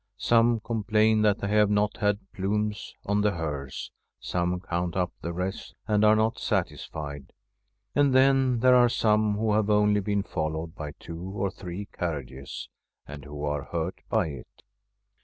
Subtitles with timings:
[0.17, 5.31] Some complain that they have not had plumes on the hearse; some count up the
[5.31, 7.31] wreaths, and are not satisfied;
[7.93, 12.67] and then there are some who have only been followed by two or three carriages,
[13.07, 14.63] and who are hurt by it.